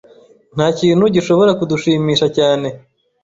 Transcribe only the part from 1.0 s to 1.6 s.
gishobora